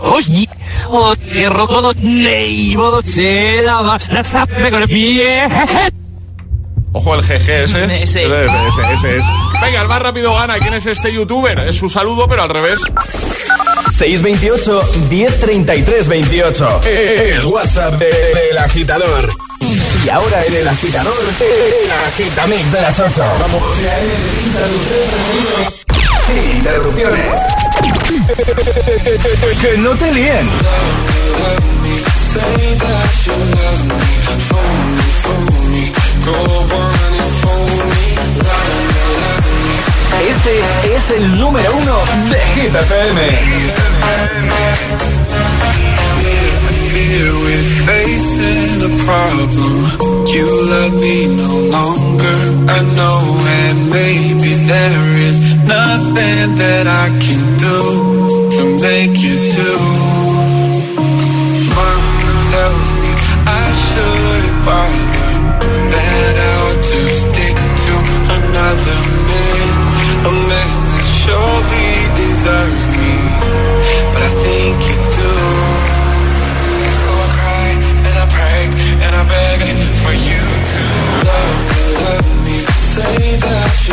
[0.03, 0.49] Oye.
[6.93, 8.03] Ojo el GG ese.
[8.03, 8.25] Ese.
[8.25, 8.25] Ese,
[8.93, 9.25] ese es.
[9.61, 10.59] Venga, el más rápido gana.
[10.59, 11.59] ¿Quién es este youtuber?
[11.61, 12.81] Es su saludo, pero al revés.
[13.97, 14.81] 628
[15.11, 16.81] 1033 28.
[16.85, 19.29] El WhatsApp de- del agitador.
[20.05, 23.25] Y ahora en el agitador, el agitamix de las 8.
[23.41, 23.63] Vamos.
[26.27, 27.41] Sin interrupciones.
[29.63, 30.51] que no te líen.
[40.29, 43.85] Este es el número uno de Hit FM.
[50.35, 52.39] You love me no longer.
[52.66, 53.18] I know,
[53.62, 57.44] and maybe there is nothing that I can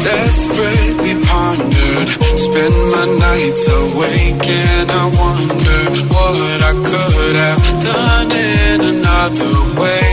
[0.00, 2.08] desperately pondered.
[2.46, 10.12] Spend my nights awake and I wonder what I could have done in another way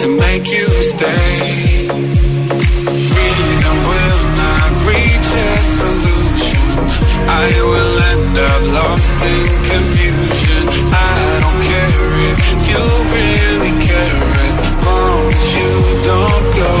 [0.00, 1.88] to make you stay.
[3.16, 6.68] Reason will not reach a solution.
[7.28, 10.62] I will end up lost in confusion.
[10.92, 12.38] I don't care if
[12.70, 12.82] you
[13.16, 15.72] really care as long as you
[16.08, 16.79] don't go.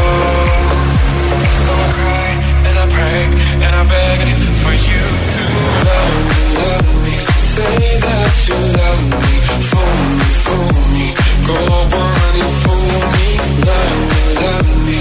[8.04, 9.34] That you love me,
[9.70, 11.06] fool me, fool me.
[11.48, 11.56] Go
[12.04, 13.28] on and fool me,
[13.68, 14.98] love me, love me.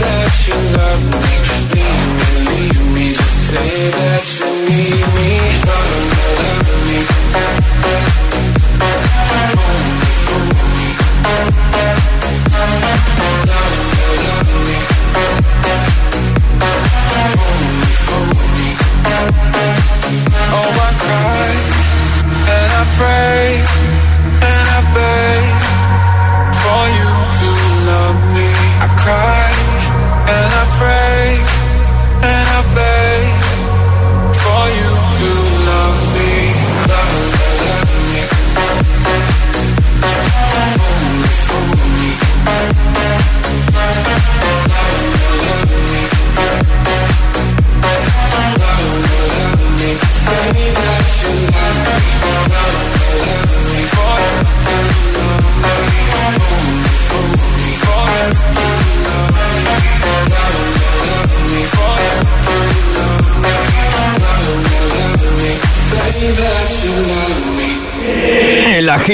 [0.00, 1.34] That you love me,
[2.94, 3.06] me.
[3.12, 5.09] Just say that you need me,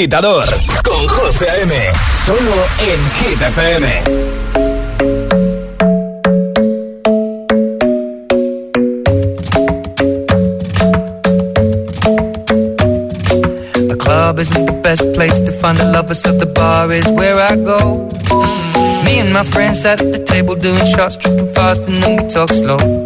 [0.06, 0.44] agitador
[0.84, 1.74] con José A.M.
[2.24, 2.38] Solo
[2.78, 3.86] en Hit FM.
[13.88, 17.40] The club isn't the best place to find a lover, so the bar is where
[17.40, 18.08] I go.
[18.30, 19.04] Mm.
[19.04, 22.28] Me and my friends sat at the table doing shots, tripping fast, and then we
[22.28, 23.05] talk slow.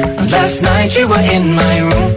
[0.29, 2.11] Last night you were in my room.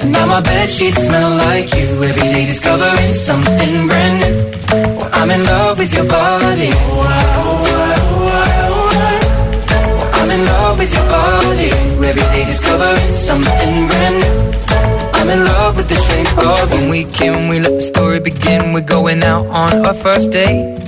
[0.00, 2.02] And now my bed sheets smell like you.
[2.02, 4.36] Every day discovering something brand new.
[4.96, 6.70] Well, I'm in love with your body.
[10.18, 11.70] I'm in love with your body.
[12.08, 14.38] Every day discovering something brand new.
[15.14, 16.70] I'm in love with the shape of.
[16.70, 18.72] When we came, we let the story begin.
[18.72, 20.78] We're going out on our first date.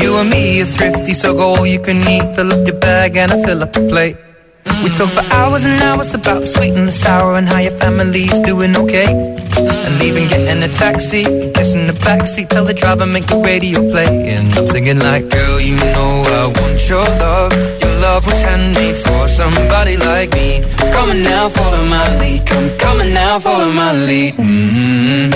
[0.00, 2.36] You and me are thrifty, so go all you can eat.
[2.36, 4.16] Fill up your bag and I fill up the plate.
[4.64, 7.72] We talk for hours and hours about the sweet and the sour and how your
[7.72, 9.10] family's doing okay.
[9.56, 14.34] And leaving, getting a taxi, kissing the backseat, tell the driver make the radio play.
[14.34, 17.52] And I'm singing like, girl, you know I want your love.
[17.82, 20.62] Your love was handmade for somebody like me.
[20.92, 22.46] Come on now, follow my lead.
[22.46, 24.34] Come, on now, follow my lead.
[24.34, 25.32] mm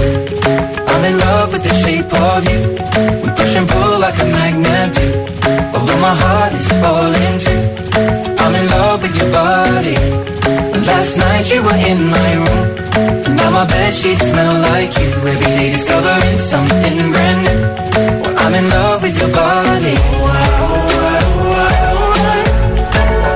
[0.88, 2.60] I'm in love with the shape of you.
[3.22, 5.06] We push and pull like a magnet do.
[5.74, 7.85] Although my heart is falling too.
[7.96, 9.96] I'm in love with your body.
[10.86, 13.36] Last night you were in my room.
[13.36, 15.10] Now my bed sheets smell like you.
[15.24, 17.60] Every day discovering something brand new.
[18.22, 19.96] Well, I'm in love with your body.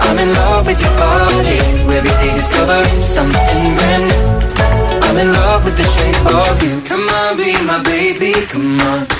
[0.06, 1.58] I'm in love with your body.
[1.96, 4.24] Every day discovering something brand new.
[5.06, 6.80] I'm in love with the shape of you.
[6.82, 8.32] Come on, be my baby.
[8.46, 9.19] Come on.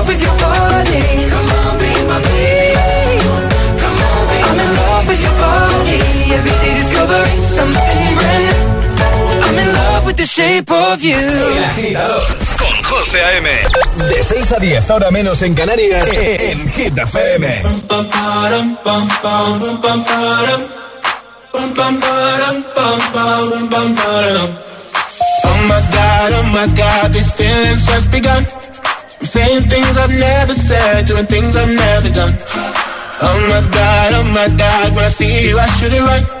[7.01, 8.61] discovering something brand new.
[9.43, 11.17] I'm in love with the shape of you.
[11.17, 12.23] El agitador
[12.57, 13.49] con José A.M.
[14.09, 17.61] De 6 a 10, ahora menos en Canarias, en Hit FM.
[25.43, 28.45] Oh my god, oh my god, these feelings just begun.
[29.19, 32.35] I'm saying things I've never said, doing things I've never done.
[33.23, 36.40] Oh my god, oh my god, when I see you I should it right.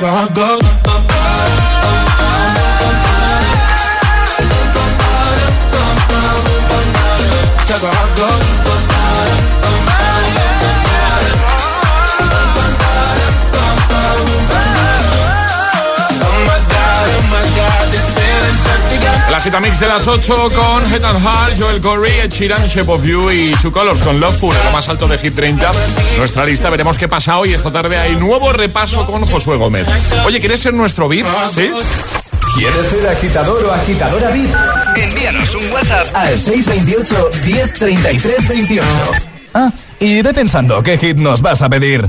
[0.00, 0.69] Cause my heart
[19.40, 23.30] agitamix de las 8 con Head and Heart, Joel Corey, Ed Sheeran, Shape of You
[23.30, 25.70] y Two Colors con Loveful, lo más alto de Hit 30.
[26.18, 27.54] Nuestra lista, veremos qué pasa hoy.
[27.54, 29.88] Esta tarde hay nuevo repaso con Josué Gómez.
[30.26, 31.26] Oye, ¿quieres ser nuestro VIP?
[31.54, 31.70] ¿Sí?
[32.54, 34.54] ¿Quieres ser agitador o agitadora VIP?
[34.96, 38.86] Envíanos un WhatsApp al 628 1033 28.
[39.54, 42.08] Ah, y ve pensando qué hit nos vas a pedir.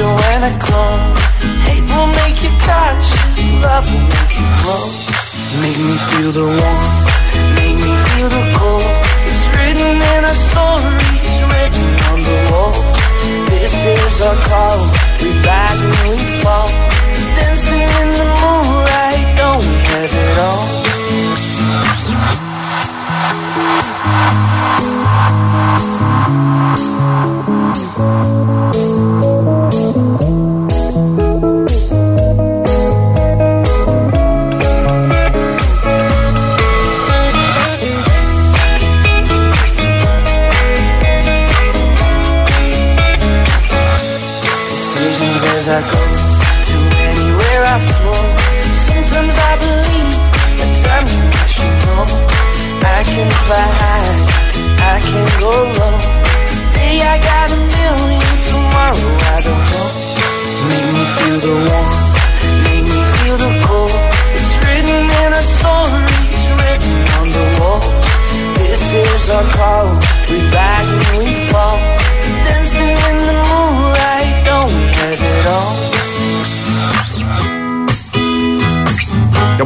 [0.00, 1.14] Special and a clone.
[1.68, 3.12] Hate will make you cautious,
[3.62, 4.84] love will make you grow.
[5.60, 7.06] Make me feel the warmth,
[7.56, 8.90] make me feel the cold.
[9.28, 12.72] It's written in our stories, written on the wall.
[13.50, 14.78] This is our call,
[15.20, 16.68] we rise and we fall.
[17.36, 20.80] Dancing in the moonlight, don't we have it all?
[28.80, 29.39] Decisions
[53.50, 53.80] rational.
[53.80, 53.89] I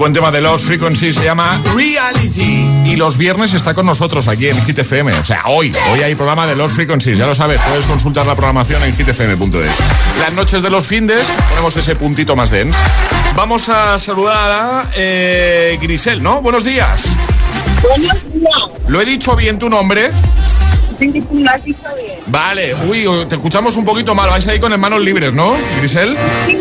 [0.05, 2.67] buen tema de los Frequencies, se llama Reality.
[2.85, 5.11] Y los viernes está con nosotros aquí en Hit FM.
[5.15, 8.35] O sea, hoy, hoy hay programa de los Frequencies, ya lo sabes, puedes consultar la
[8.35, 9.71] programación en hitfm.es.
[10.21, 12.79] Las noches de los findes, ponemos ese puntito más dense.
[13.35, 16.43] Vamos a saludar a eh, Grisel, ¿no?
[16.43, 17.05] Buenos días.
[17.81, 18.89] Buenos días.
[18.89, 20.11] ¿Lo he dicho bien tu nombre?
[20.99, 22.19] Sí, lo has dicho bien.
[22.27, 24.29] Vale, uy, te escuchamos un poquito mal.
[24.29, 26.15] Vais ahí con las manos libres, ¿no, Grisel?
[26.47, 26.59] Sí,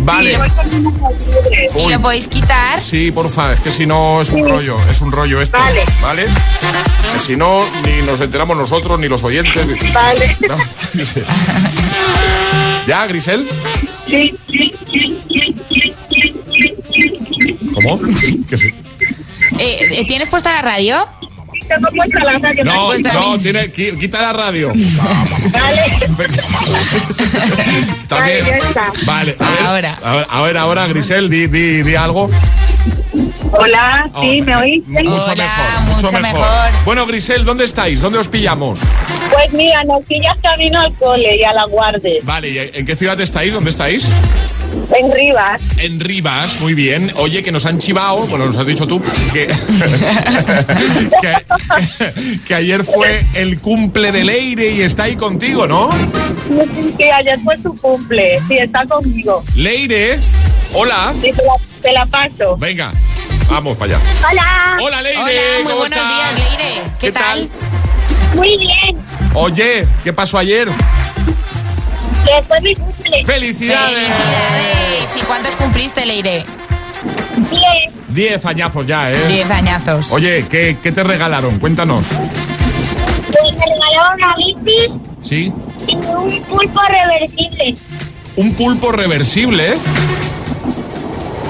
[0.00, 0.52] libres.
[1.76, 2.82] ¿Y lo podéis quitar?
[2.82, 4.50] Sí, porfa, es que si no es un Sí.
[4.50, 5.58] rollo, es un rollo esto.
[5.58, 5.82] Vale.
[6.02, 6.26] ¿Vale?
[7.12, 9.66] Que si no, ni nos enteramos nosotros, ni los oyentes.
[9.92, 10.36] Vale.
[10.48, 10.56] No.
[12.86, 13.46] ¿Ya, Grisel?
[14.06, 15.94] Sí, sí, sí, sí, sí,
[16.50, 17.58] sí, sí, sí.
[17.74, 17.98] ¿Cómo?
[18.48, 18.68] Que sí.
[19.58, 21.06] Eh, eh, ¿Tienes puesta la radio?
[21.78, 22.64] La radio.
[22.64, 24.72] No, puesta a no, tiene, qui- quita la radio.
[25.52, 25.82] Vale.
[28.02, 28.46] Está Vale, bien.
[28.46, 28.92] ya está.
[29.06, 29.98] Vale, a ver, Ahora.
[30.02, 32.28] A ver, a ver, ahora, Grisel, di, di, di algo.
[33.52, 34.86] Hola, sí, ¿me oís?
[34.86, 36.40] Mucho Hola, mejor, mucho, mucho mejor.
[36.40, 36.70] mejor.
[36.84, 38.00] Bueno, Grisel, ¿dónde estáis?
[38.00, 38.80] ¿Dónde os pillamos?
[39.30, 42.20] Pues mira, nos pillas camino al cole y a la guardia.
[42.22, 43.52] Vale, ¿y ¿en qué ciudad estáis?
[43.54, 44.08] ¿Dónde estáis?
[44.96, 45.60] En Rivas.
[45.78, 47.10] En Rivas, muy bien.
[47.16, 49.00] Oye, que nos han chivado, bueno, nos has dicho tú,
[49.32, 49.46] que,
[51.22, 55.90] que, que ayer fue el cumple de Leire y está ahí contigo, ¿no?
[56.98, 58.40] Que ayer fue su cumple.
[58.48, 59.42] Sí, está conmigo.
[59.54, 60.18] Leire,
[60.74, 61.14] hola.
[61.20, 61.52] Sí, te la,
[61.82, 62.56] te la paso.
[62.56, 62.92] Venga,
[63.48, 64.04] vamos para allá.
[64.30, 64.76] Hola.
[64.82, 66.08] Hola, Leire, Hola, muy ¿cómo buenos estás?
[66.14, 66.74] días, Leire.
[66.98, 67.50] ¿Qué, ¿Qué tal?
[68.34, 68.96] Muy bien.
[69.34, 70.68] Oye, ¿qué pasó ayer?
[72.24, 73.24] Que fue mi cumple.
[73.24, 73.94] ¡Felicidades!
[73.94, 75.16] Felicidades.
[75.16, 76.44] ¿Y cuántos cumpliste, Leire?
[77.50, 77.90] Bien.
[78.08, 79.16] Diez añazos ya, ¿eh?
[79.28, 80.10] Diez añazos.
[80.10, 81.58] Oye, ¿qué, qué te regalaron?
[81.58, 82.06] Cuéntanos.
[82.08, 85.52] Pues me regalaron una bici ¿Sí?
[85.86, 87.74] y un pulpo reversible.
[88.36, 89.78] Un pulpo reversible, ¿eh?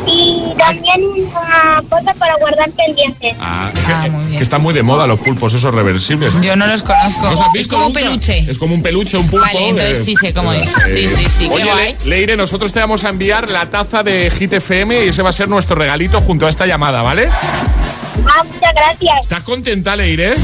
[0.07, 3.37] Y también una cosa para guardar pendientes.
[3.41, 6.33] Ah, que, que están muy de moda los pulpos esos reversibles.
[6.41, 7.23] Yo no los conozco.
[7.25, 8.01] ¿No los has visto es como nunca?
[8.01, 8.39] peluche.
[8.51, 9.45] Es como un peluche, un pulpo.
[9.47, 10.69] Vale, entonces eh, sí sé cómo es.
[10.93, 11.97] Sí, sí, sí, qué Oye, guay.
[12.05, 15.31] Le- Leire, nosotros te vamos a enviar la taza de Hit FM y ese va
[15.31, 17.29] a ser nuestro regalito junto a esta llamada, ¿vale?
[17.29, 19.15] Ah, muchas gracias.
[19.23, 20.35] ¿Estás contenta, Leire?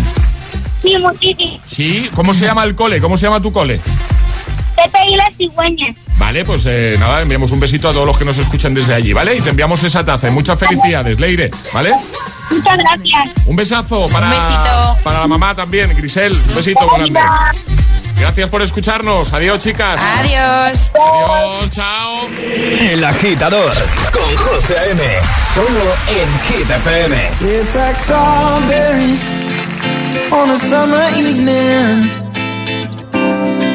[0.83, 1.59] Sí, muchísimo.
[1.69, 2.11] Sí.
[2.15, 3.01] ¿Cómo se llama el cole?
[3.01, 3.81] ¿Cómo se llama tu cole?
[4.77, 5.97] Pepe y las cigüeñas.
[6.19, 9.13] Vale, pues eh, nada, enviamos un besito a todos los que nos escuchan desde allí,
[9.13, 9.37] ¿vale?
[9.37, 10.29] Y te enviamos esa taza.
[10.29, 11.93] Y muchas felicidades, Leire, ¿vale?
[12.51, 13.47] Muchas gracias.
[13.47, 14.97] Un besazo para, Un besito.
[15.03, 16.33] para la mamá también, Grisel.
[16.33, 17.21] Un besito grande.
[18.19, 19.33] Gracias por escucharnos.
[19.35, 20.01] Adiós, chicas.
[20.01, 20.91] Adiós.
[20.95, 22.27] Adiós, chao.
[22.81, 23.73] El agitador
[24.13, 25.03] con José A.M.
[25.55, 27.17] Solo en Hit FM.
[27.39, 29.23] Tastes like strawberries
[30.33, 32.26] on a summer evening.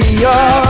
[0.00, 0.69] we are.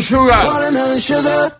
[0.00, 1.52] Watermelon Sugar.